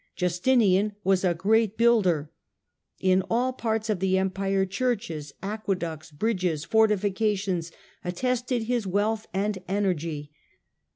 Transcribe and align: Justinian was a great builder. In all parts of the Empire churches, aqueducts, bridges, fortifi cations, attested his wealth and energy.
Justinian 0.15 0.93
was 1.03 1.23
a 1.23 1.35
great 1.35 1.77
builder. 1.77 2.31
In 2.99 3.21
all 3.29 3.53
parts 3.53 3.87
of 3.87 3.99
the 3.99 4.17
Empire 4.17 4.65
churches, 4.65 5.31
aqueducts, 5.43 6.09
bridges, 6.09 6.65
fortifi 6.65 7.13
cations, 7.13 7.71
attested 8.03 8.63
his 8.63 8.87
wealth 8.87 9.27
and 9.31 9.59
energy. 9.67 10.31